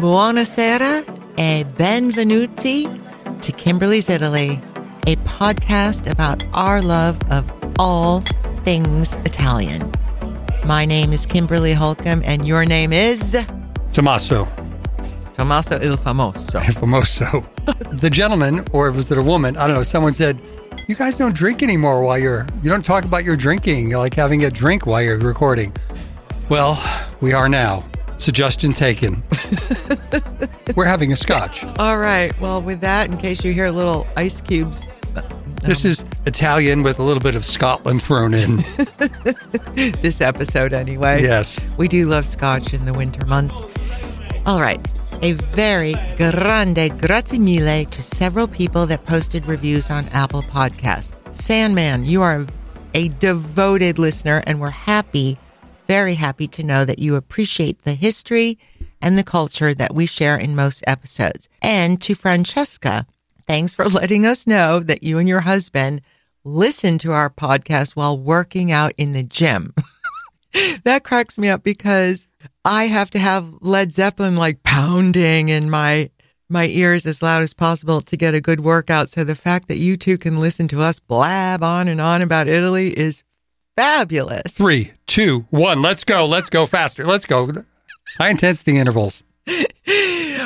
[0.00, 1.04] Buonasera
[1.36, 2.88] e benvenuti
[3.42, 4.58] to Kimberly's Italy,
[5.06, 7.44] a podcast about our love of
[7.78, 8.22] all
[8.64, 9.92] things Italian.
[10.64, 13.36] My name is Kimberly Holcomb, and your name is
[13.92, 14.48] Tommaso.
[15.34, 16.58] Tommaso il Famoso.
[16.66, 17.44] Il famoso.
[18.00, 19.58] the gentleman, or was it a woman?
[19.58, 19.82] I don't know.
[19.82, 20.40] Someone said,
[20.88, 24.14] You guys don't drink anymore while you're, you don't talk about your drinking, You're like
[24.14, 25.70] having a drink while you're recording.
[26.48, 26.82] Well,
[27.20, 27.84] we are now.
[28.16, 29.22] Suggestion taken.
[30.76, 31.62] We're having a scotch.
[31.78, 32.32] All right.
[32.40, 35.20] Well, with that, in case you hear little ice cubes, uh,
[35.62, 38.56] This um, is Italian with a little bit of Scotland thrown in.
[40.00, 41.20] this episode anyway.
[41.22, 41.60] yes.
[41.76, 43.62] We do love scotch in the winter months.
[44.46, 44.80] All right.
[45.20, 51.16] A very grande grazie mille to several people that posted reviews on Apple Podcasts.
[51.34, 52.46] Sandman, you are
[52.94, 55.36] a devoted listener, and we're happy,
[55.88, 58.58] very happy to know that you appreciate the history
[59.02, 61.48] and the culture that we share in most episodes.
[61.60, 63.04] And to Francesca,
[63.48, 66.00] thanks for letting us know that you and your husband
[66.44, 69.74] listen to our podcast while working out in the gym.
[70.84, 72.27] that cracks me up because
[72.68, 76.10] I have to have Led Zeppelin like pounding in my
[76.50, 79.08] my ears as loud as possible to get a good workout.
[79.08, 82.46] So the fact that you two can listen to us blab on and on about
[82.46, 83.22] Italy is
[83.74, 84.52] fabulous.
[84.52, 85.80] Three, two, one.
[85.80, 86.26] Let's go.
[86.26, 87.06] Let's go faster.
[87.06, 87.50] Let's go.
[88.18, 89.24] High intensity intervals.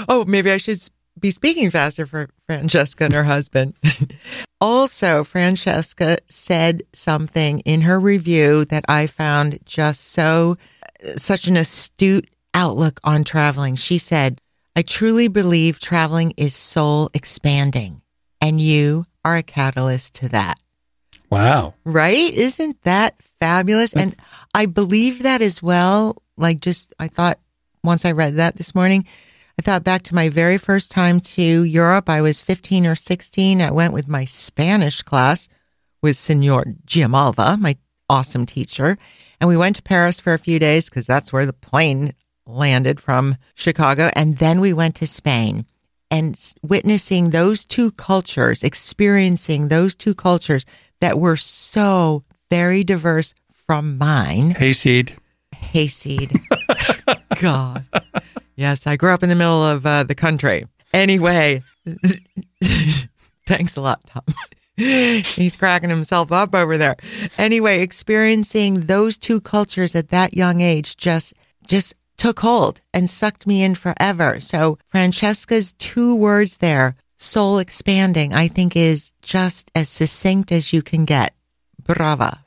[0.09, 0.81] Oh, maybe I should
[1.19, 3.75] be speaking faster for Francesca and her husband.
[4.61, 10.59] also, Francesca said something in her review that I found just so,
[11.17, 13.77] such an astute outlook on traveling.
[13.77, 14.41] She said,
[14.75, 18.03] I truly believe traveling is soul expanding,
[18.41, 20.58] and you are a catalyst to that.
[21.30, 21.75] Wow.
[21.84, 22.33] Right?
[22.33, 23.95] Isn't that fabulous?
[23.95, 24.14] And
[24.55, 26.17] I believe that as well.
[26.36, 27.39] Like, just, I thought
[27.84, 29.06] once I read that this morning,
[29.58, 32.08] I thought back to my very first time to Europe.
[32.08, 33.61] I was 15 or 16.
[33.61, 35.48] I went with my Spanish class
[36.02, 37.77] with Senor Giamalva, my
[38.08, 38.98] awesome teacher.
[39.42, 42.14] And we went to Paris for a few days because that's where the plane
[42.47, 44.08] landed from Chicago.
[44.14, 45.67] And then we went to Spain
[46.13, 50.64] and witnessing those two cultures, experiencing those two cultures
[51.01, 54.53] that were so very diverse from mine.
[54.53, 55.17] Hayseed.
[55.57, 56.39] Hayseed.
[57.41, 57.85] God.
[58.55, 60.67] Yes, I grew up in the middle of uh, the country.
[60.95, 61.63] Anyway,
[63.47, 64.23] thanks a lot, Tom.
[65.23, 66.97] He's cracking himself up over there.
[67.39, 71.35] Anyway, experiencing those two cultures at that young age just
[71.67, 74.41] just took hold and sucked me in forever.
[74.41, 80.83] So Francesca's two words there, soul expanding, I think is just as succinct as you
[80.83, 81.35] can get.
[81.85, 82.45] Brava.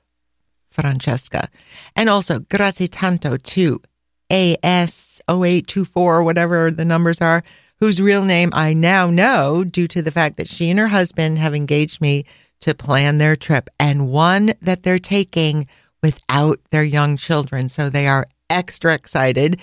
[0.70, 1.50] Francesca.
[1.96, 3.82] And also, grazie tanto to
[4.30, 7.44] AS0824, whatever the numbers are,
[7.80, 11.38] whose real name I now know due to the fact that she and her husband
[11.38, 12.26] have engaged me
[12.62, 15.68] to plan their trip and one that they're taking
[16.02, 17.70] without their young children.
[17.70, 19.60] So they are extra excited.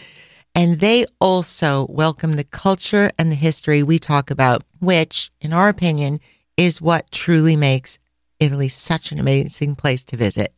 [0.55, 5.69] And they also welcome the culture and the history we talk about, which, in our
[5.69, 6.21] opinion,
[6.59, 7.99] is what truly makes
[8.39, 10.53] Italy such an amazing place to visit.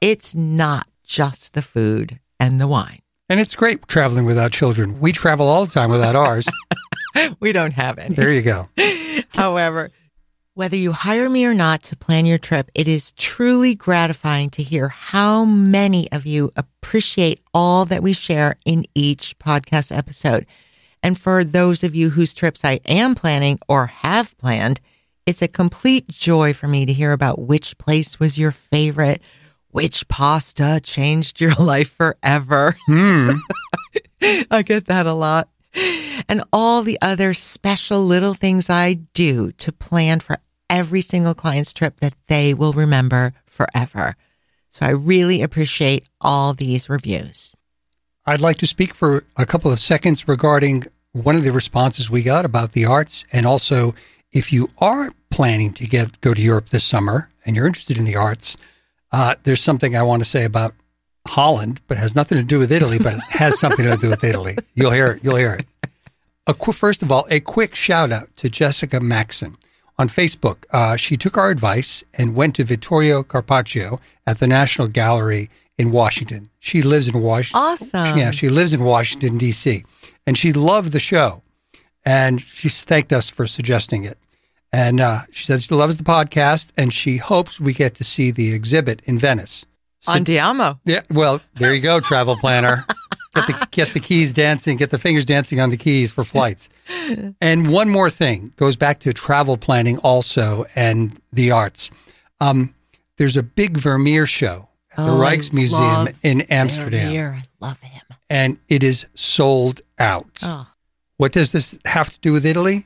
[0.00, 3.00] It's not just the food and the wine.
[3.28, 5.00] And it's great traveling without children.
[5.00, 6.46] We travel all the time without ours.
[7.40, 8.14] We don't have any.
[8.14, 8.68] there you go.
[9.34, 9.90] However,
[10.54, 14.62] whether you hire me or not to plan your trip, it is truly gratifying to
[14.62, 20.46] hear how many of you appreciate all that we share in each podcast episode.
[21.02, 24.80] And for those of you whose trips I am planning or have planned,
[25.26, 29.22] it's a complete joy for me to hear about which place was your favorite,
[29.70, 32.76] which pasta changed your life forever.
[32.86, 33.30] Hmm.
[34.50, 35.48] I get that a lot.
[36.28, 40.38] And all the other special little things I do to plan for
[40.68, 44.16] every single client's trip that they will remember forever.
[44.70, 47.54] So I really appreciate all these reviews.
[48.24, 52.22] I'd like to speak for a couple of seconds regarding one of the responses we
[52.22, 53.94] got about the arts, and also
[54.30, 58.04] if you are planning to get go to Europe this summer and you're interested in
[58.04, 58.56] the arts,
[59.10, 60.74] uh, there's something I want to say about
[61.26, 64.24] Holland, but has nothing to do with Italy, but it has something to do with
[64.24, 64.56] Italy.
[64.74, 65.24] You'll hear it.
[65.24, 65.66] You'll hear it.
[66.46, 69.56] A qu- first of all, a quick shout out to Jessica Maxon
[69.98, 70.64] on Facebook.
[70.72, 75.48] Uh, she took our advice and went to Vittorio Carpaccio at the National Gallery
[75.78, 76.48] in Washington.
[76.58, 77.60] She lives in Washington.
[77.60, 78.18] Awesome.
[78.18, 79.84] Yeah, she lives in Washington, D.C.,
[80.26, 81.42] and she loved the show.
[82.04, 84.18] And she thanked us for suggesting it.
[84.72, 88.30] And uh, she says she loves the podcast and she hopes we get to see
[88.30, 89.64] the exhibit in Venice.
[90.06, 90.78] Andiamo.
[90.84, 92.84] Yeah, well, there you go, travel planner.
[93.34, 96.68] Get the get the keys dancing, get the fingers dancing on the keys for flights.
[97.40, 101.90] And one more thing goes back to travel planning also and the arts.
[102.42, 102.74] Um,
[103.16, 107.38] there's a big Vermeer show at the Oh, I Rijksmuseum in Amsterdam, Vermeer.
[107.38, 108.02] I love him.
[108.28, 110.26] and it is sold out.
[110.42, 110.66] Oh,
[111.16, 112.84] What does this have to do with Italy?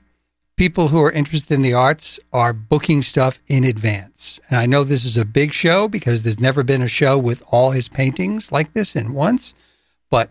[0.56, 4.40] People who are interested in the arts are booking stuff in advance.
[4.48, 7.42] And I know this is a big show because there's never been a show with
[7.48, 9.52] all his paintings like this in once.
[10.10, 10.30] But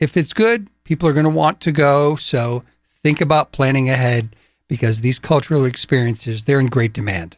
[0.00, 2.16] if it's good, people are going to want to go.
[2.16, 4.34] So think about planning ahead
[4.66, 7.36] because these cultural experiences, they're in great demand.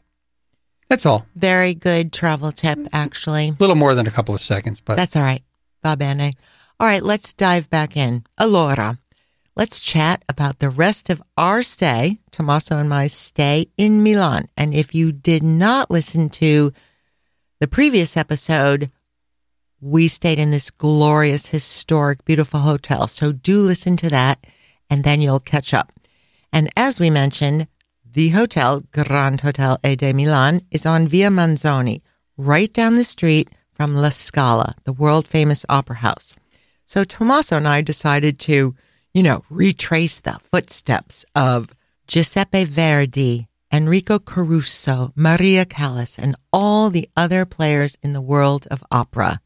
[0.88, 1.26] That's all.
[1.36, 3.48] very good travel tip, actually.
[3.48, 5.42] A little more than a couple of seconds, but That's all right.
[5.82, 6.32] Va bene.
[6.80, 8.24] All right, let's dive back in.
[8.40, 8.98] Allora,
[9.56, 14.46] let's chat about the rest of our stay, Tommaso and my stay in Milan.
[14.56, 16.72] And if you did not listen to
[17.60, 18.90] the previous episode,
[19.80, 23.06] we stayed in this glorious, historic, beautiful hotel.
[23.06, 24.46] So do listen to that,
[24.90, 25.92] and then you'll catch up.
[26.52, 27.68] And as we mentioned,
[28.12, 32.00] the hotel, Grand Hotel E de Milan, is on Via Manzoni,
[32.36, 36.34] right down the street from La Scala, the world famous opera house.
[36.86, 38.74] So Tommaso and I decided to,
[39.14, 41.72] you know, retrace the footsteps of
[42.08, 48.84] Giuseppe Verdi, Enrico Caruso, Maria Callas, and all the other players in the world of
[48.90, 49.40] opera.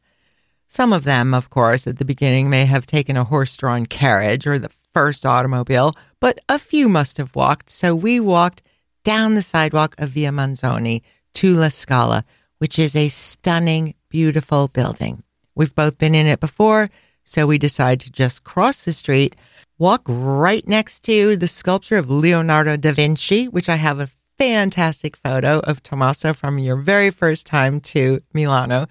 [0.67, 4.45] Some of them, of course, at the beginning may have taken a horse drawn carriage
[4.45, 7.69] or the first automobile, but a few must have walked.
[7.69, 8.61] So we walked
[9.03, 11.01] down the sidewalk of Via Manzoni
[11.35, 12.23] to La Scala,
[12.57, 15.23] which is a stunning, beautiful building.
[15.55, 16.89] We've both been in it before,
[17.23, 19.35] so we decided to just cross the street,
[19.79, 25.17] walk right next to the sculpture of Leonardo da Vinci, which I have a fantastic
[25.17, 28.87] photo of Tommaso from your very first time to Milano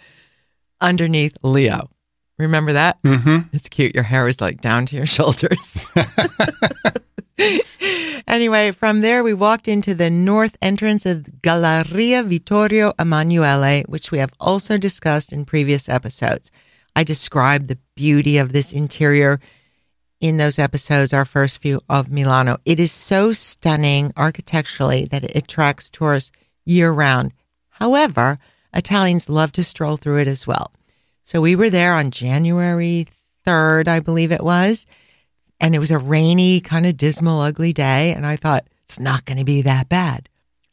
[0.81, 1.91] underneath Leo.
[2.39, 3.03] Remember that?
[3.03, 3.49] Mhm.
[3.53, 3.95] It's cute.
[3.95, 5.85] Your hair is like down to your shoulders.
[8.29, 14.19] anyway, from there, we walked into the north entrance of Galleria Vittorio Emanuele, which we
[14.19, 16.51] have also discussed in previous episodes.
[16.97, 19.41] I described the beauty of this interior
[20.21, 22.59] in those episodes, our first view of Milano.
[22.65, 26.33] It is so stunning architecturally that it attracts tourists
[26.65, 27.33] year round.
[27.71, 28.39] However,
[28.75, 30.73] Italians love to stroll through it as well.
[31.23, 33.07] So we were there on January
[33.47, 34.87] 3rd, I believe it was.
[35.61, 38.13] And it was a rainy, kind of dismal, ugly day.
[38.15, 40.29] And I thought, it's not going to be that bad.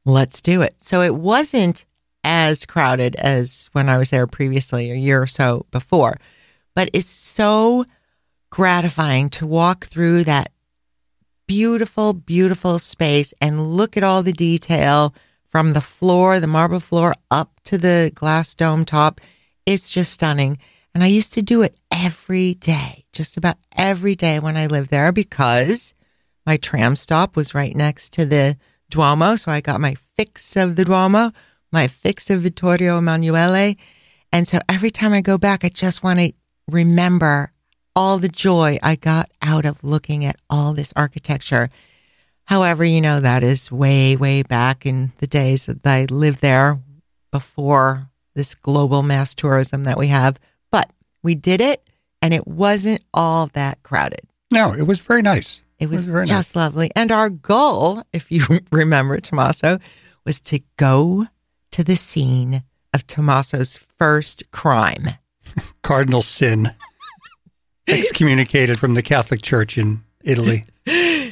[0.05, 0.75] Let's do it.
[0.81, 1.85] So it wasn't
[2.23, 6.17] as crowded as when I was there previously, a year or so before,
[6.73, 7.85] but it's so
[8.55, 10.49] gratifying to walk through that
[11.45, 15.13] beautiful, beautiful space and look at all the detail
[15.49, 19.19] from the floor, the marble floor, up to the glass dome top.
[19.65, 20.57] It's just stunning.
[20.93, 24.89] And I used to do it every day, just about every day when I lived
[24.89, 25.93] there because
[26.45, 28.55] my tram stop was right next to the
[28.89, 29.35] Duomo.
[29.35, 31.33] So I got my fix of the Duomo,
[31.73, 33.75] my fix of Vittorio Emanuele.
[34.31, 36.31] And so every time I go back, I just want to
[36.69, 37.51] remember
[37.95, 41.69] all the joy I got out of looking at all this architecture.
[42.45, 46.79] However, you know, that is way, way back in the days that I lived there
[47.31, 50.39] before this global mass tourism that we have.
[50.71, 50.91] But
[51.23, 51.89] we did it
[52.21, 54.21] and it wasn't all that crowded.
[54.51, 55.61] no, it was very nice.
[55.79, 56.89] It was, very just lovely.
[56.95, 59.79] And our goal, if you remember, Tommaso,
[60.23, 61.27] was to go
[61.71, 65.09] to the scene of Tommaso's first crime.
[65.83, 66.71] Cardinal sin,
[67.89, 70.65] excommunicated from the Catholic Church in Italy.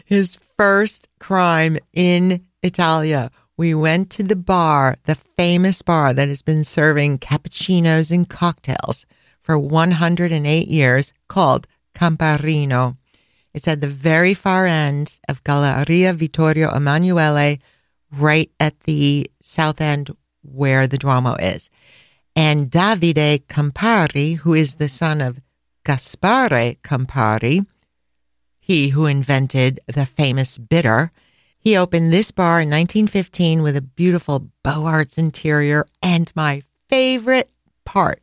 [0.06, 3.32] his first crime in Italia.
[3.58, 9.06] We went to the bar, the famous bar that has been serving cappuccinos and cocktails
[9.42, 12.98] for 108 years, called Camparino.
[13.54, 17.58] It's at the very far end of Galleria Vittorio Emanuele,
[18.12, 21.70] right at the south end where the Duomo is.
[22.36, 25.40] And Davide Campari, who is the son of
[25.86, 27.66] Gaspare Campari,
[28.60, 31.12] he who invented the famous bitter.
[31.60, 35.86] He opened this bar in 1915 with a beautiful Beaux Arts interior.
[36.02, 37.50] And my favorite
[37.86, 38.22] part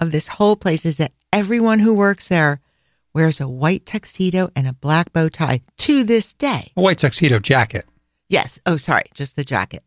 [0.00, 2.60] of this whole place is that everyone who works there
[3.14, 6.72] wears a white tuxedo and a black bow tie to this day.
[6.76, 7.86] A white tuxedo jacket.
[8.28, 8.60] Yes.
[8.66, 9.82] Oh, sorry, just the jacket.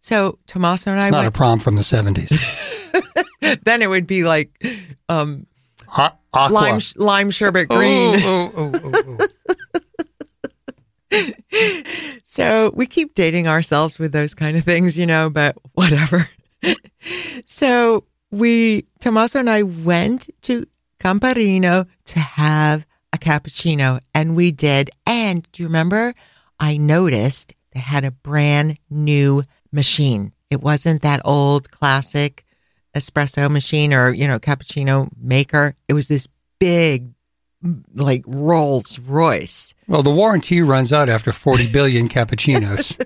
[0.00, 2.30] So Tommaso and It's I not a prom from the 70s.
[3.64, 4.50] then it would be like
[5.08, 5.46] um,
[5.96, 6.54] A- aqua.
[6.54, 8.20] lime lime sherbet green.
[8.22, 9.26] Oh, oh, oh, oh, oh.
[12.34, 16.28] So we keep dating ourselves with those kind of things, you know, but whatever.
[17.46, 20.66] so we, Tommaso and I went to
[20.98, 24.90] Camparino to have a cappuccino, and we did.
[25.06, 26.12] And do you remember?
[26.58, 30.32] I noticed they had a brand new machine.
[30.50, 32.43] It wasn't that old classic
[32.94, 35.74] espresso machine or, you know, cappuccino maker.
[35.88, 37.12] It was this big,
[37.94, 39.74] like Rolls Royce.
[39.88, 42.98] Well, the warranty runs out after 40 billion cappuccinos.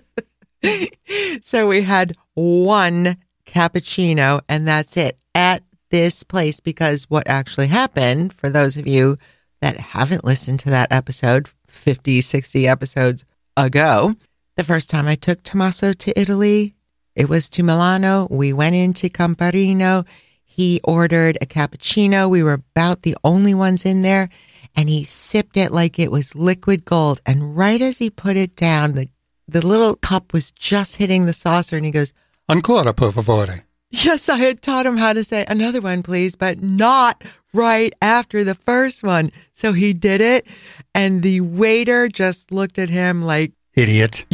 [1.42, 3.16] so we had one
[3.47, 9.16] cappuccino and that's it at this place because what actually happened for those of you
[9.61, 13.25] that haven't listened to that episode 50 60 episodes
[13.57, 14.12] ago
[14.57, 16.75] the first time i took tommaso to italy
[17.18, 20.06] it was to milano we went into camparino
[20.44, 24.28] he ordered a cappuccino we were about the only ones in there
[24.76, 28.54] and he sipped it like it was liquid gold and right as he put it
[28.56, 29.08] down the
[29.46, 32.12] the little cup was just hitting the saucer and he goes
[32.50, 33.64] Ancora, per favore.
[33.90, 37.22] Yes, I had taught him how to say another one, please, but not
[37.52, 39.30] right after the first one.
[39.52, 40.46] So he did it,
[40.94, 44.25] and the waiter just looked at him like, Idiot.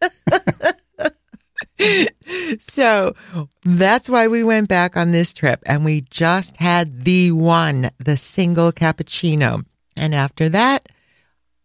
[2.58, 3.14] so
[3.64, 8.16] that's why we went back on this trip and we just had the one, the
[8.16, 9.64] single cappuccino.
[9.96, 10.88] And after that,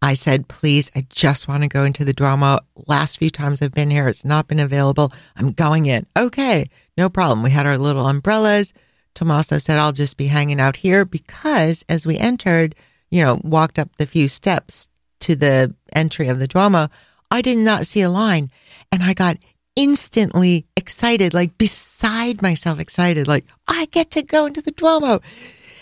[0.02, 2.58] I said, please, I just want to go into the Duomo.
[2.86, 5.12] Last few times I've been here, it's not been available.
[5.36, 6.06] I'm going in.
[6.16, 6.66] Okay,
[6.98, 7.42] no problem.
[7.42, 8.74] We had our little umbrellas.
[9.14, 12.74] Tommaso said, I'll just be hanging out here because as we entered,
[13.10, 14.88] you know, walked up the few steps
[15.20, 16.88] to the entry of the Duomo,
[17.30, 18.50] I did not see a line.
[18.92, 19.38] And I got
[19.76, 25.20] instantly excited, like beside myself excited, like I get to go into the Duomo.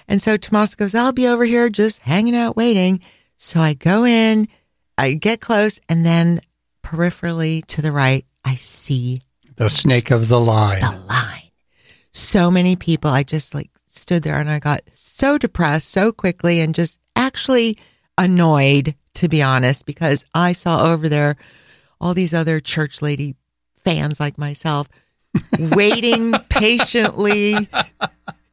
[0.09, 3.01] And so Tommaso goes, I'll be over here just hanging out waiting.
[3.37, 4.49] So I go in,
[4.99, 6.41] I get close, and then
[6.85, 9.23] peripherally to the right, I see
[9.57, 10.81] the snake of the line.
[10.81, 11.51] The line.
[12.13, 13.11] So many people.
[13.11, 17.79] I just like stood there and I got so depressed so quickly and just actually
[18.19, 21.37] annoyed, to be honest, because I saw over there
[22.01, 23.37] all these other church lady
[23.85, 24.89] fans like myself
[25.59, 27.69] waiting patiently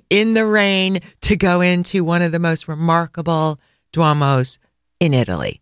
[0.10, 3.60] in the rain to go into one of the most remarkable
[3.94, 4.60] Duomos
[5.00, 5.62] in Italy.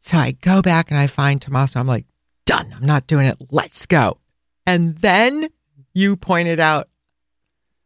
[0.00, 1.80] So I go back and I find Tommaso.
[1.80, 2.06] I'm like,
[2.44, 2.72] done.
[2.76, 3.36] I'm not doing it.
[3.50, 4.18] Let's go.
[4.66, 5.48] And then
[5.94, 6.88] you pointed out.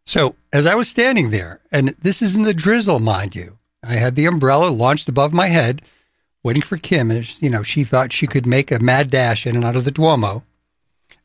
[0.04, 3.94] So as I was standing there, and this is in the drizzle, mind you, I
[3.94, 5.82] had the umbrella launched above my head,
[6.42, 7.10] waiting for Kim.
[7.10, 9.84] As you know, she thought she could make a mad dash in and out of
[9.84, 10.44] the Duomo.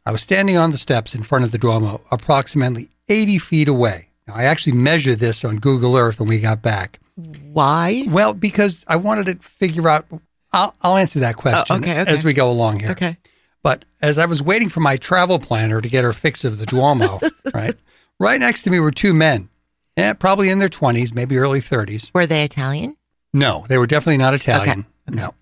[0.06, 4.10] I was standing on the steps in front of the Duomo, approximately 80 feet away.
[4.28, 7.00] Now, I actually measured this on Google Earth when we got back.
[7.16, 8.04] Why?
[8.08, 10.06] Well, because I wanted to figure out.
[10.52, 12.12] I'll, I'll answer that oh, question oh, okay, okay.
[12.12, 12.92] as we go along here.
[12.92, 13.18] Okay.
[13.64, 16.66] But as I was waiting for my travel planner to get her fix of the
[16.66, 17.20] Duomo,
[17.54, 17.74] right,
[18.20, 19.50] right next to me were two men,
[19.98, 22.12] yeah, probably in their twenties, maybe early thirties.
[22.14, 22.96] Were they Italian?
[23.34, 24.86] No, they were definitely not Italian.
[25.10, 25.16] Okay.
[25.16, 25.34] No,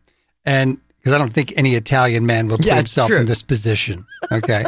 [0.45, 3.19] and because I don't think any Italian man will put yeah, himself true.
[3.19, 4.05] in this position.
[4.31, 4.63] Okay.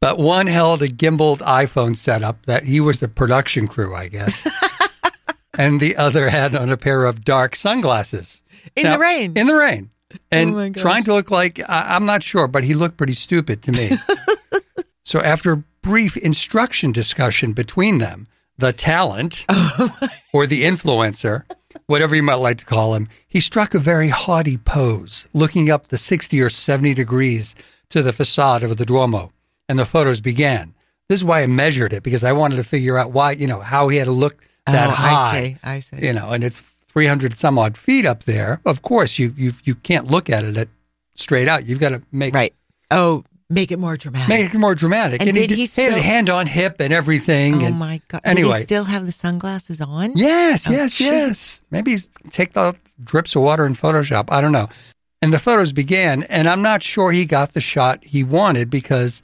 [0.00, 4.48] but one held a gimbaled iPhone setup that he was the production crew, I guess.
[5.58, 8.42] and the other had on a pair of dark sunglasses.
[8.74, 9.32] In now, the rain.
[9.36, 9.90] In the rain.
[10.30, 13.62] And oh trying to look like, I, I'm not sure, but he looked pretty stupid
[13.64, 13.90] to me.
[15.02, 19.94] so after a brief instruction discussion between them, the talent oh
[20.32, 21.44] or the influencer,
[21.86, 25.88] whatever you might like to call him, he struck a very haughty pose, looking up
[25.88, 27.54] the 60 or 70 degrees
[27.90, 29.32] to the facade of the Duomo.
[29.68, 30.74] And the photos began.
[31.08, 33.60] This is why I measured it because I wanted to figure out why, you know,
[33.60, 35.38] how he had to look that oh, high.
[35.38, 35.56] I see.
[35.62, 36.06] I see.
[36.06, 38.60] You know, and it's 300 some odd feet up there.
[38.64, 40.68] Of course, you you you can't look at it at,
[41.14, 41.66] straight out.
[41.66, 42.54] You've got to make right.
[42.90, 44.28] Oh, make it more dramatic.
[44.28, 45.20] Make it more dramatic.
[45.20, 47.62] And, and did he, he, he still, had a hand on hip and everything.
[47.62, 48.20] Oh and my god!
[48.24, 50.12] Anyway, did he still have the sunglasses on?
[50.14, 51.60] Yes, Oh, yes, yes.
[51.70, 54.26] Maybe he's take the drips of water in Photoshop.
[54.30, 54.68] I don't know.
[55.22, 59.22] And the photos began, and I'm not sure he got the shot he wanted because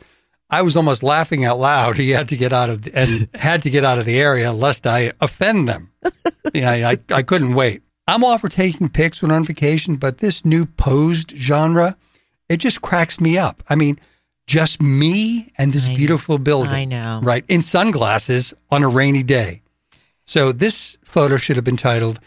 [0.50, 1.96] I was almost laughing out loud.
[2.02, 4.52] He had to get out of the, and had to get out of the area
[4.52, 5.90] lest I offend them.
[6.54, 7.82] yeah, I, I couldn't wait.
[8.08, 11.96] I'm all for taking pics when on vacation, but this new posed genre,
[12.48, 13.62] it just cracks me up.
[13.68, 14.00] I mean,
[14.52, 15.96] just me and this I know.
[15.96, 16.72] beautiful building.
[16.72, 17.20] I know.
[17.22, 17.42] Right.
[17.48, 19.62] In sunglasses on a rainy day.
[20.26, 22.20] So this photo should have been titled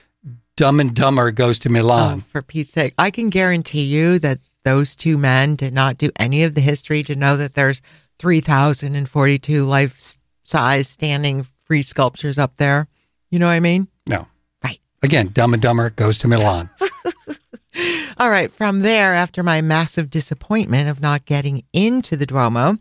[0.57, 2.21] Dumb and Dumber Goes to Oh, Milan.
[2.21, 2.95] for Pete's sake.
[2.97, 7.03] I can guarantee you that those two men did not do any of the history
[7.03, 7.83] to know that there's
[8.17, 12.87] 3,042 life size standing free sculptures up there.
[13.29, 13.87] You know what I mean?
[14.07, 14.27] No.
[14.63, 14.79] Right.
[15.03, 16.69] Again, Dumb and Dumber Goes to Milan.
[18.17, 18.51] All right.
[18.51, 22.77] From there, after my massive disappointment of not getting into the Duomo,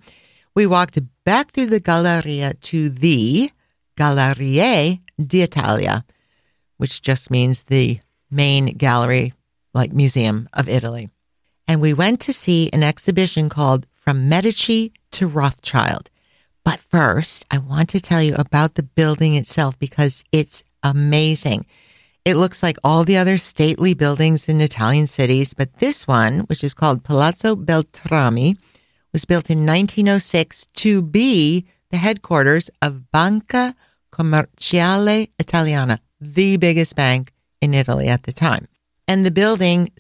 [0.54, 3.50] we walked back through the Galleria to the
[3.96, 6.04] Gallerie d'Italia,
[6.76, 9.32] which just means the main gallery,
[9.72, 11.08] like museum of Italy.
[11.66, 16.10] And we went to see an exhibition called From Medici to Rothschild.
[16.64, 21.66] But first, I want to tell you about the building itself because it's amazing.
[22.24, 26.64] It looks like all the other stately buildings in Italian cities, but this one, which
[26.64, 28.56] is called Palazzo Beltrami,
[29.12, 33.74] was built in 1906 to be the headquarters of Banca
[34.10, 38.68] Commerciale Italiana, the biggest bank in Italy at the time.
[39.06, 39.90] And the building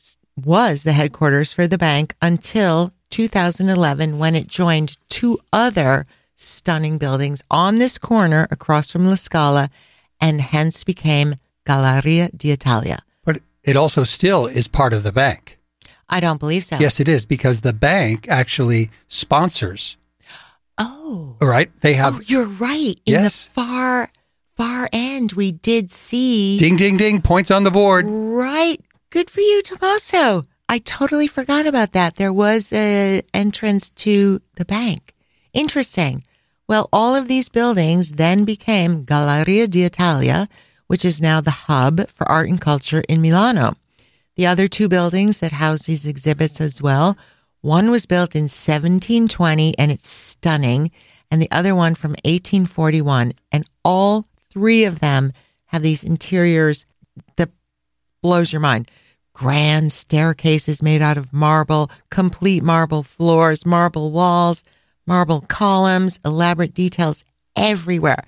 [0.42, 7.44] was the headquarters for the bank until 2011 when it joined two other stunning buildings
[7.50, 9.68] on this corner across from La Scala
[10.20, 11.34] and hence became
[11.66, 13.00] Galleria d'Italia.
[13.24, 15.58] But it also still is part of the bank.
[16.08, 16.76] I don't believe so.
[16.78, 19.96] Yes, it is because the bank actually sponsors.
[20.76, 21.36] Oh.
[21.40, 21.70] Right?
[21.80, 22.16] They have.
[22.16, 22.96] Oh, you're right.
[23.06, 23.44] In Yes.
[23.44, 24.10] the far,
[24.56, 26.58] far end, we did see.
[26.58, 27.22] Ding, ding, ding.
[27.22, 28.06] Points on the board.
[28.08, 28.80] Right.
[29.10, 30.44] Good for you, Tommaso.
[30.68, 32.16] I totally forgot about that.
[32.16, 35.14] There was a entrance to the bank.
[35.52, 36.24] Interesting.
[36.66, 40.48] Well, all of these buildings then became Galleria d'Italia,
[40.86, 43.74] which is now the hub for art and culture in Milano.
[44.36, 47.16] The other two buildings that house these exhibits as well,
[47.60, 50.90] one was built in 1720 and it's stunning,
[51.30, 53.32] and the other one from 1841.
[53.52, 55.32] And all three of them
[55.66, 56.86] have these interiors
[57.36, 57.50] that
[58.22, 58.90] blows your mind.
[59.32, 64.64] Grand staircases made out of marble, complete marble floors, marble walls,
[65.06, 67.24] marble columns, elaborate details
[67.56, 68.24] everywhere.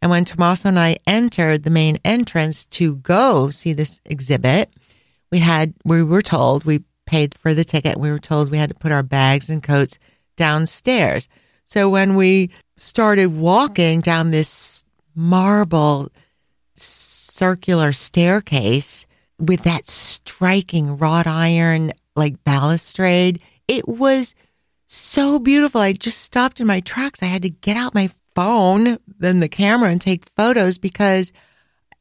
[0.00, 4.70] And when Tommaso and I entered the main entrance to go see this exhibit,
[5.30, 7.98] we had we were told we paid for the ticket.
[7.98, 9.98] We were told we had to put our bags and coats
[10.36, 11.28] downstairs.
[11.64, 16.10] So when we started walking down this marble
[16.74, 19.06] circular staircase
[19.38, 24.34] with that striking wrought iron like balustrade, it was
[24.86, 25.80] so beautiful.
[25.80, 27.22] I just stopped in my tracks.
[27.22, 31.32] I had to get out my phone, than the camera, and take photos because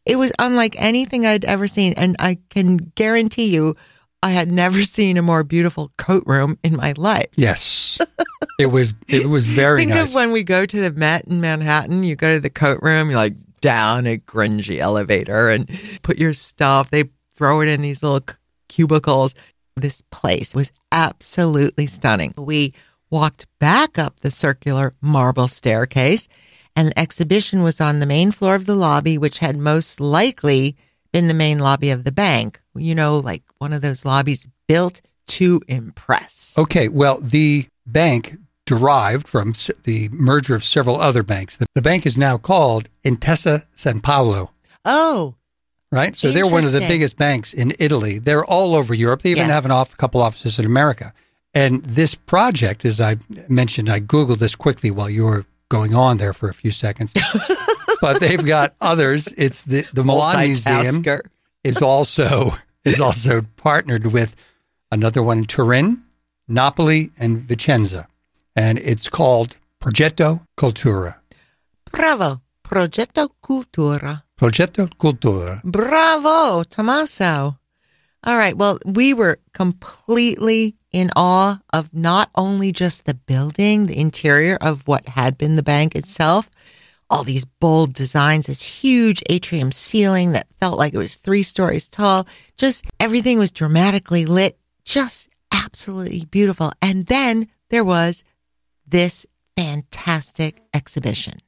[0.06, 1.94] it was unlike anything I'd ever seen.
[1.98, 3.76] And I can guarantee you,
[4.22, 7.28] I had never seen a more beautiful coat room in my life.
[7.36, 7.98] Yes.
[8.60, 10.10] it was it was very Think nice.
[10.10, 13.10] of when we go to the Met in Manhattan, you go to the coat room,
[13.10, 15.68] you're like down a grungy elevator and
[16.04, 16.92] put your stuff.
[16.92, 18.36] They throw it in these little c-
[18.70, 19.34] cubicles.
[19.76, 22.34] This place was absolutely stunning.
[22.38, 22.74] We
[23.10, 26.28] walked back up the circular marble staircase,
[26.76, 30.76] and the exhibition was on the main floor of the lobby, which had most likely
[31.12, 32.60] been the main lobby of the bank.
[32.76, 36.56] You know, like one of those lobbies built to impress.
[36.58, 41.58] Okay, well, the bank derived from the merger of several other banks.
[41.58, 44.52] The, the bank is now called Intesa San Paolo,
[44.86, 45.36] Oh,
[45.92, 46.16] right?
[46.16, 48.20] So they're one of the biggest banks in Italy.
[48.20, 49.22] They're all over Europe.
[49.22, 49.52] They even Yes.
[49.52, 51.14] have an off, couple offices in America.
[51.58, 53.18] And this project, as I
[53.50, 57.14] mentioned, I Googled this quickly while you were going on there for a few seconds.
[58.02, 59.34] but they've got others.
[59.38, 61.04] It's the, the Milan Museum
[61.64, 62.52] is also
[62.86, 64.36] is also partnered with
[64.92, 66.04] another one in Turin,
[66.48, 68.06] Napoli, and Vicenza,
[68.56, 71.16] and it's called Progetto Cultura.
[71.92, 72.40] Bravo.
[72.64, 74.22] Progetto Cultura.
[74.40, 75.60] Progetto Cultura.
[75.64, 77.58] Bravo, Tommaso.
[78.24, 78.56] All right.
[78.56, 84.88] Well, we were completely in awe of not only just the building, the interior of
[84.88, 86.50] what had been the bank itself,
[87.10, 91.88] all these bold designs, this huge atrium ceiling that felt like it was three stories
[91.88, 92.28] tall.
[92.58, 96.72] Just everything was dramatically lit, just absolutely beautiful.
[96.82, 98.24] And then there was
[98.88, 99.26] this
[99.58, 101.40] fantastic exhibition.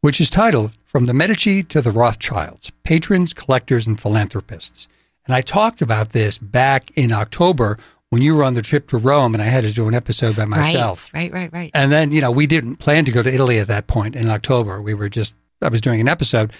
[0.00, 4.86] which is titled From the Medici to the Rothschilds Patrons, Collectors, and Philanthropists.
[5.24, 7.78] And I talked about this back in October
[8.14, 10.36] when you were on the trip to Rome and I had to do an episode
[10.36, 11.12] by myself.
[11.12, 11.70] Right, right, right, right.
[11.74, 14.30] And then, you know, we didn't plan to go to Italy at that point in
[14.30, 14.80] October.
[14.80, 16.52] We were just, I was doing an episode.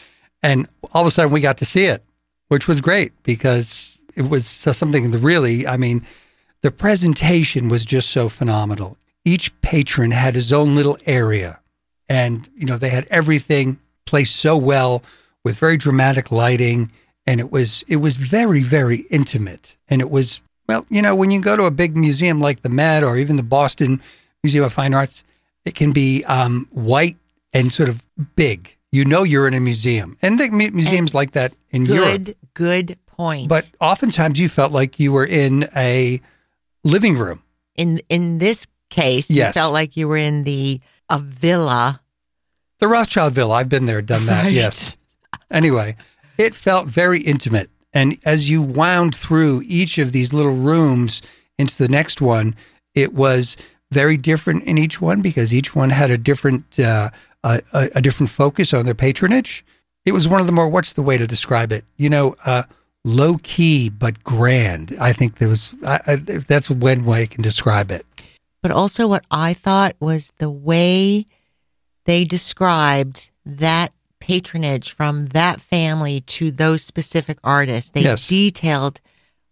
[0.42, 2.02] And all of a sudden we got to see it,
[2.48, 6.04] which was great because it was something that really, I mean,
[6.62, 8.98] the presentation was just so phenomenal.
[9.24, 11.60] Each patron had his own little area.
[12.08, 15.04] And, you know, they had everything placed so well
[15.44, 16.90] with very dramatic lighting.
[17.28, 19.76] And it was, it was very, very intimate.
[19.88, 22.68] And it was, well, you know, when you go to a big museum like the
[22.68, 24.00] Met or even the Boston
[24.42, 25.22] Museum of Fine Arts,
[25.64, 27.16] it can be um, white
[27.52, 28.04] and sort of
[28.36, 28.76] big.
[28.92, 30.16] You know, you're in a museum.
[30.22, 32.24] And the mu- museums like that in good, Europe.
[32.24, 33.48] Good, good point.
[33.48, 36.20] But oftentimes you felt like you were in a
[36.84, 37.42] living room.
[37.76, 39.48] in in this case, Yes.
[39.56, 42.00] you felt like you were in the a villa
[42.78, 43.54] The Rothschild Villa.
[43.54, 44.44] I've been there, done that.
[44.44, 44.52] Right.
[44.52, 44.96] Yes.
[45.50, 45.96] Anyway,
[46.38, 47.70] it felt very intimate.
[47.94, 51.22] And as you wound through each of these little rooms
[51.58, 52.56] into the next one,
[52.94, 53.56] it was
[53.90, 57.10] very different in each one because each one had a different uh,
[57.44, 59.64] a, a, different focus on their patronage.
[60.04, 61.84] It was one of the more what's the way to describe it?
[61.96, 62.64] You know, uh,
[63.04, 64.96] low key but grand.
[65.00, 68.04] I think there was I, I, that's one way I can describe it.
[68.62, 71.26] But also, what I thought was the way
[72.06, 73.92] they described that
[74.24, 77.90] patronage from that family to those specific artists.
[77.90, 78.26] They Yes.
[78.26, 79.02] detailed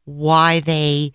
[0.07, 1.13] why they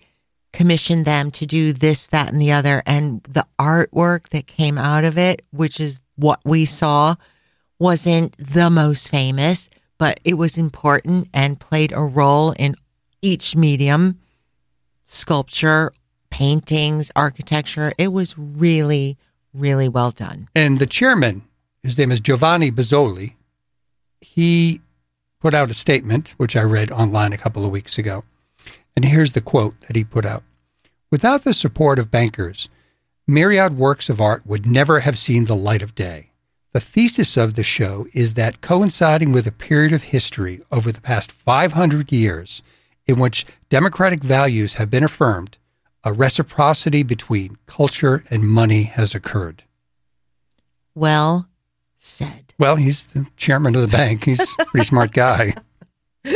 [0.52, 2.84] commissioned them to do this, that, and the other.
[2.86, 7.16] And the artwork that came out of it, which is what we saw,
[7.80, 9.68] wasn't the most famous,
[9.98, 12.76] but it was important and played a role in
[13.22, 14.20] each medium
[15.04, 15.92] sculpture,
[16.30, 17.90] paintings, architecture.
[17.98, 19.18] It was really,
[19.52, 20.48] really well done.
[20.54, 21.42] And the chairman,
[21.82, 23.32] his name is Giovanni Bazoli,
[24.20, 24.80] he
[25.40, 28.24] put out a statement, which I read online a couple of weeks ago.
[28.96, 30.42] And here's the quote that he put out
[31.10, 32.68] Without the support of bankers,
[33.26, 36.30] myriad works of art would never have seen the light of day.
[36.72, 41.00] The thesis of the show is that coinciding with a period of history over the
[41.00, 42.62] past 500 years
[43.06, 45.56] in which democratic values have been affirmed,
[46.04, 49.64] a reciprocity between culture and money has occurred.
[50.94, 51.48] Well
[51.96, 52.47] said.
[52.58, 54.24] Well, he's the chairman of the bank.
[54.24, 55.54] He's a pretty smart guy.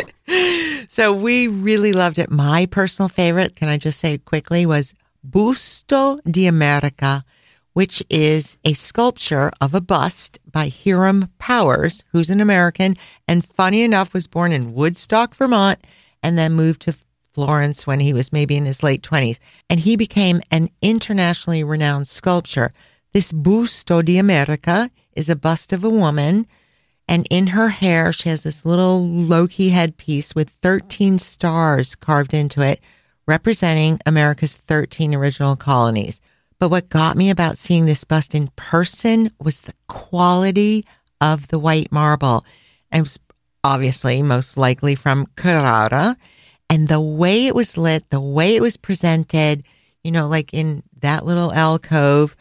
[0.93, 2.31] So we really loved it.
[2.31, 4.93] My personal favorite, can I just say quickly, was
[5.27, 7.25] Busto di America,
[7.73, 12.95] which is a sculpture of a bust by Hiram Powers, who's an American
[13.27, 15.79] and funny enough was born in Woodstock, Vermont,
[16.23, 16.95] and then moved to
[17.33, 19.39] Florence when he was maybe in his late 20s.
[19.71, 22.75] And he became an internationally renowned sculptor.
[23.15, 26.47] This Busto di America is a bust of a woman
[27.09, 32.33] and in her hair, she has this little low key headpiece with 13 stars carved
[32.33, 32.81] into it,
[33.27, 36.21] representing America's 13 original colonies.
[36.59, 40.85] But what got me about seeing this bust in person was the quality
[41.21, 42.45] of the white marble.
[42.91, 43.19] And it was
[43.65, 46.17] obviously most likely from Carrara.
[46.71, 49.65] And the way it was lit, the way it was presented,
[50.05, 52.37] you know, like in that little alcove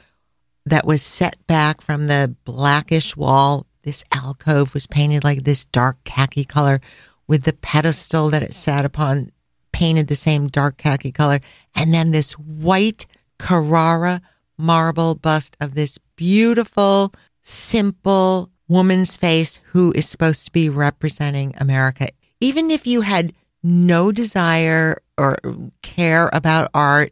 [0.66, 3.66] that was set back from the blackish wall.
[3.84, 6.82] This alcove was painted like this dark khaki color
[7.28, 9.32] with the pedestal that it sat upon
[9.72, 11.40] painted the same dark khaki color.
[11.76, 13.08] And then this white
[13.40, 14.22] Carrara
[14.58, 22.08] marble bust of this beautiful, simple woman's face who is supposed to be representing America.
[22.40, 25.38] Even if you had no desire or
[25.82, 27.12] care about art,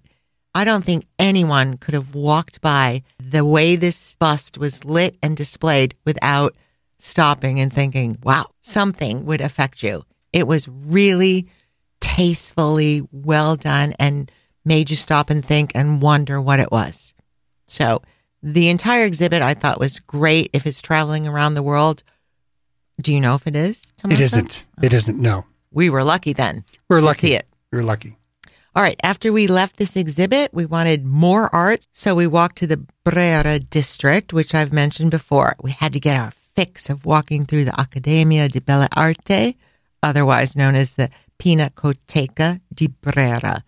[0.53, 5.35] I don't think anyone could have walked by the way this bust was lit and
[5.37, 6.55] displayed without
[6.97, 10.03] stopping and thinking, wow, something would affect you.
[10.33, 11.47] It was really
[11.99, 14.31] tastefully well done and
[14.65, 17.13] made you stop and think and wonder what it was.
[17.67, 18.01] So
[18.43, 22.03] the entire exhibit I thought was great if it's traveling around the world.
[23.01, 23.93] Do you know if it is?
[23.97, 24.23] It Tommaso?
[24.23, 24.63] isn't.
[24.81, 25.17] It isn't.
[25.19, 26.65] No, We were lucky then.
[26.89, 27.27] we're to lucky.
[27.27, 27.47] see it.
[27.71, 28.17] We're lucky.
[28.79, 29.01] All right.
[29.03, 31.85] After we left this exhibit, we wanted more art.
[31.91, 35.57] So we walked to the Brera district, which I've mentioned before.
[35.61, 39.57] We had to get our fix of walking through the Accademia di Belle Arte,
[40.01, 43.65] otherwise known as the Pinacoteca di Brera,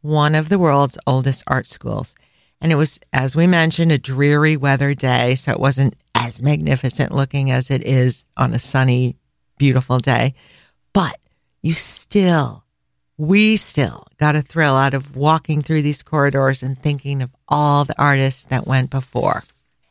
[0.00, 2.14] one of the world's oldest art schools.
[2.62, 5.34] And it was, as we mentioned, a dreary weather day.
[5.34, 9.18] So it wasn't as magnificent looking as it is on a sunny,
[9.58, 10.32] beautiful day.
[10.94, 11.18] But
[11.60, 12.63] you still
[13.16, 17.84] we still got a thrill out of walking through these corridors and thinking of all
[17.84, 19.44] the artists that went before.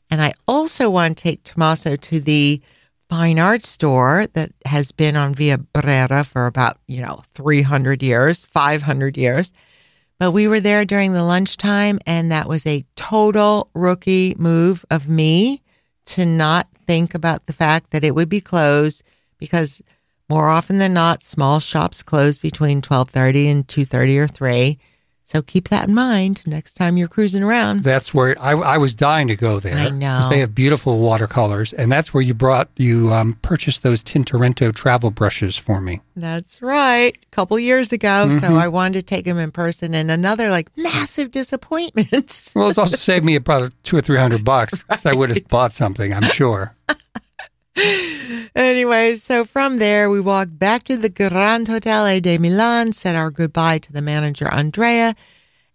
[0.10, 2.62] And I also want to take Tommaso to the
[3.10, 8.44] fine art store that has been on Via Brera for about, you know, 300 years,
[8.44, 9.54] 500 years.
[10.20, 15.10] But we were there during the lunchtime, and that was a total rookie move of
[15.10, 15.62] me
[16.06, 19.04] to not think about the fact that it would be closed
[19.38, 19.82] because
[20.30, 24.80] more often than not, small shops close between 1230 and 230 or 3.
[25.26, 27.84] So keep that in mind next time you're cruising around.
[27.84, 29.76] That's where I, I was dying to go there.
[29.78, 30.28] I know.
[30.30, 35.12] they have beautiful watercolors, and that's where you brought you um, purchased those Tintoretto travel
[35.12, 36.02] brushes for me.
[36.18, 37.16] That's right.
[37.16, 38.30] A couple years ago.
[38.42, 42.52] So I wanted to take them in person and another like massive disappointment.
[42.54, 44.84] Well, it's also saved me about two or three hundred bucks.
[44.84, 46.76] 'cause I would have bought something, I'm sure.
[48.56, 53.32] anyway, so from there, we walked back to the Grand Hotel de Milan, said our
[53.32, 55.16] goodbye to the manager, Andrea,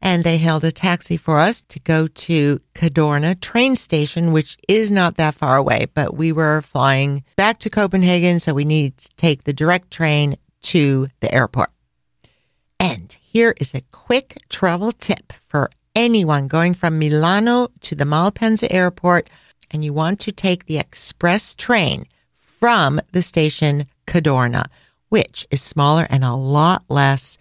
[0.00, 4.92] and they hailed a taxi for us to go to Cadorna train station, which is
[4.92, 9.08] not that far away, but we were flying back to Copenhagen, so we need to
[9.16, 11.70] take the direct train to the airport.
[12.78, 18.68] And here is a quick travel tip for anyone going from Milano to the Malpensa
[18.70, 19.28] airport
[19.70, 24.66] and you want to take the express train from the station Cadorna,
[25.08, 27.38] which is smaller and a lot less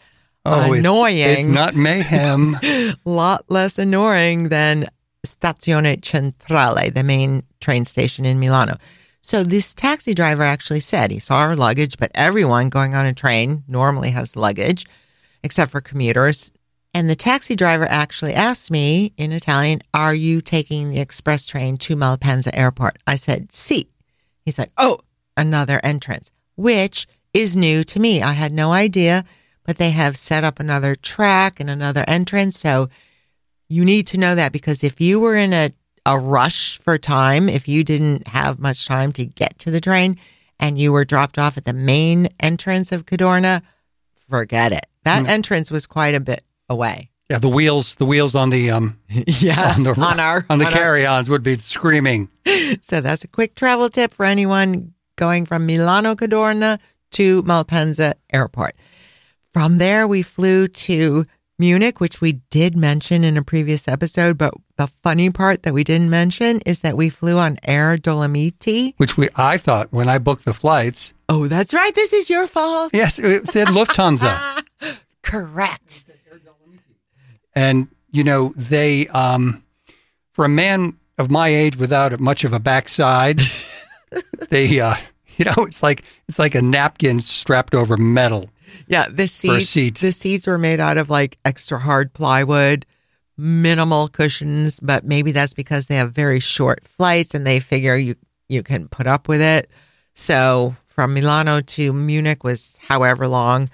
[0.49, 1.17] Oh, annoying.
[1.17, 2.55] It's, not mayhem.
[3.05, 4.85] lot less annoying than
[5.25, 8.77] Stazione Centrale, the main train station in Milano.
[9.21, 13.13] So this taxi driver actually said he saw our luggage, but everyone going on a
[13.13, 14.85] train normally has luggage,
[15.43, 16.49] except for commuters.
[16.93, 21.77] And the taxi driver actually asked me in Italian, Are you taking the express train
[21.77, 22.97] to Malpensa Airport?
[23.05, 23.87] I said, Si.
[24.45, 24.99] He's like, Oh,
[25.35, 28.23] another entrance, which is new to me.
[28.23, 29.23] I had no idea,
[29.63, 32.57] but they have set up another track and another entrance.
[32.57, 32.89] So
[33.69, 35.71] you need to know that because if you were in a,
[36.05, 40.17] a rush for time, if you didn't have much time to get to the train
[40.59, 43.61] and you were dropped off at the main entrance of Cadorna,
[44.15, 44.87] forget it.
[45.03, 45.29] That mm.
[45.29, 47.09] entrance was quite a bit away.
[47.29, 49.73] Yeah, the wheels, the wheels on the um Yeah.
[49.75, 52.29] on the on our on the on carry-ons would be screaming.
[52.81, 56.79] So that's a quick travel tip for anyone going from Milano Cadorna
[57.11, 58.75] to Malpensa Airport.
[59.53, 61.25] From there, we flew to
[61.59, 64.37] Munich, which we did mention in a previous episode.
[64.37, 68.93] But the funny part that we didn't mention is that we flew on Air Dolomiti.
[68.97, 71.95] Which we I thought when I booked the flights, Oh, that's right.
[71.95, 72.91] This is your fault.
[72.93, 74.61] yes, it said Lufthansa.
[75.23, 76.05] Correct.
[77.57, 79.63] And, you know, they, um,
[80.33, 83.41] for a man of my age without much of a backside,
[84.51, 84.93] they, uh,
[85.37, 88.51] you know, it's like, it's like a napkin strapped over metal.
[88.87, 89.69] Yeah, the seats.
[89.69, 89.97] seat.
[89.97, 92.85] The seats were made out of like extra hard plywood,
[93.37, 98.13] minimal cushions, but maybe that's because they have very short flights and they figure you
[98.49, 99.71] you can put up with it.
[100.13, 103.71] So from Milano to Munich was however long.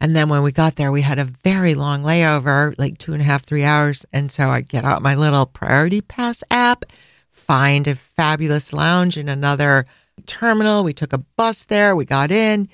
[0.00, 3.20] And then when we got there, we had a very long layover, like two and
[3.20, 4.06] a half, three hours.
[4.12, 6.84] And so I get out my little Priority Pass app,
[7.30, 9.86] find a fabulous lounge in another
[10.26, 10.84] terminal.
[10.84, 12.68] We took a bus there, we got in,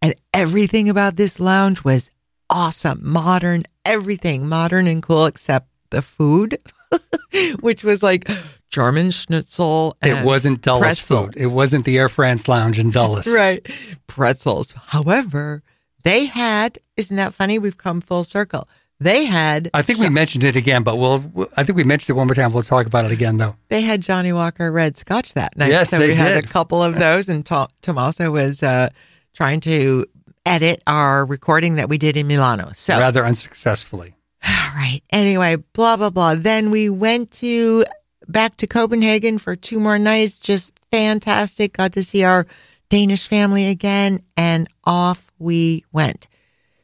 [0.00, 2.10] and everything about this lounge was
[2.48, 6.58] awesome, modern, everything modern and cool except the food,
[7.60, 8.28] which was like
[8.70, 9.96] German schnitzel.
[10.02, 11.24] It wasn't Dulles pretzel.
[11.24, 11.34] food.
[11.36, 13.26] It wasn't the Air France lounge in Dulles.
[13.34, 13.66] Right.
[14.06, 14.72] Pretzels.
[14.72, 15.62] However,
[16.04, 17.58] they had, isn't that funny?
[17.58, 18.68] We've come full circle.
[19.02, 22.18] They had, I think we mentioned it again, but we'll, I think we mentioned it
[22.18, 22.52] one more time.
[22.52, 23.56] We'll talk about it again, though.
[23.68, 25.70] they had Johnnie Walker red scotch that night.
[25.70, 26.44] Yes, so they we had did.
[26.44, 28.90] a couple of those and to- Tommaso was, uh,
[29.32, 30.04] trying to
[30.44, 32.72] edit our recording that we did in Milano.
[32.74, 34.16] So Rather unsuccessfully.
[34.46, 35.00] All right.
[35.10, 36.34] Anyway, blah blah blah.
[36.34, 37.84] Then we went to
[38.28, 40.38] back to Copenhagen for two more nights.
[40.38, 41.74] Just fantastic.
[41.74, 42.46] Got to see our
[42.88, 46.26] Danish family again, and off we went.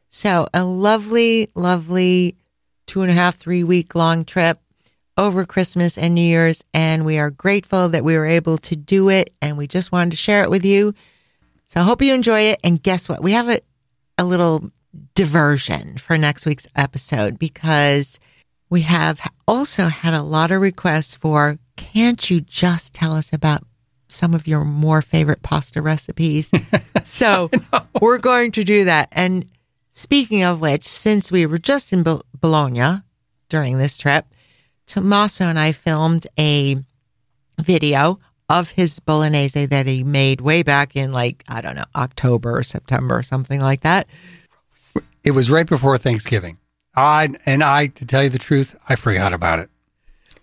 [0.09, 2.37] So a lovely, lovely
[2.87, 4.61] two and a half, three week long trip
[5.19, 9.09] over Christmas and New Year's, and we are grateful that we were able to do
[9.09, 9.35] it.
[9.42, 10.95] And we just wanted to share it with you.
[11.66, 12.61] So I hope you enjoyed it.
[12.62, 13.23] And guess what?
[13.23, 13.61] We have a,
[14.19, 14.71] a little
[15.14, 18.21] diversion for next week's episode because
[18.71, 23.62] we have also had a lot of requests for can't you just tell us about
[24.09, 26.51] some of your more favorite pasta recipes?
[27.03, 27.51] so
[28.01, 29.09] we're going to do that.
[29.12, 29.47] And
[29.90, 32.05] speaking of which, since we were just in
[32.40, 33.03] Bologna
[33.49, 34.27] during this trip,
[34.87, 36.77] Tommaso and I filmed a
[37.61, 42.57] video of his bolognese that he made way back in like, I don't know, October
[42.57, 44.07] or September or something like that.
[45.25, 46.59] It was right before Thanksgiving.
[46.95, 49.69] I, and I, to tell you the truth, I forgot about it.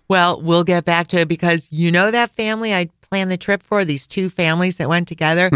[0.06, 3.62] Well, we'll get back to it because you know that family I planned the trip
[3.62, 5.48] for, these two families that went together,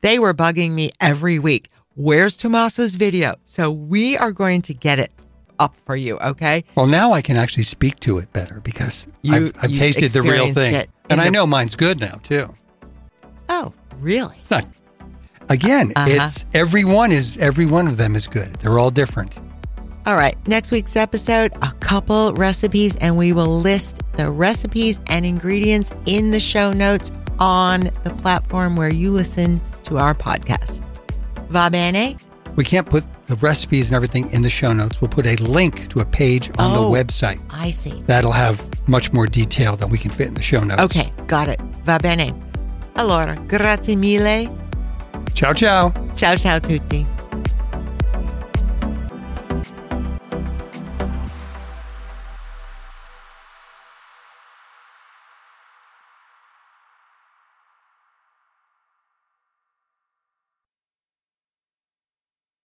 [0.00, 1.68] they were bugging me every week.
[1.96, 3.34] Where's Tommaso's video?
[3.44, 5.10] So we are going to get it
[5.58, 6.64] up for you, okay?
[6.74, 10.10] Well, now I can actually speak to it better because You- I've, I've you tasted
[10.12, 10.86] the real thing.
[11.10, 12.54] And I know mine's good now, too.
[13.48, 14.36] Oh, really?
[14.40, 14.66] It's not,
[15.48, 16.08] again, Uh-huh.
[16.08, 18.54] it's every one is, every one of them is good.
[18.54, 19.36] They're all different.
[20.10, 25.24] All right, next week's episode, a couple recipes, and we will list the recipes and
[25.24, 30.82] ingredients in the show notes on the platform where you listen to our podcast.
[31.48, 32.16] Va bene?
[32.56, 35.00] We can't put the recipes and everything in the show notes.
[35.00, 36.90] We'll put a link to a page on Oh.
[36.90, 37.38] the website.
[37.50, 38.02] I see.
[38.06, 40.82] That'll have much more detail than we can fit in the show notes.
[40.82, 41.60] Okay, got it.
[41.84, 42.34] Va bene.
[42.96, 44.50] Allora, grazie mille.
[45.34, 45.92] Ciao, ciao.
[46.16, 47.06] Ciao ciao tutti.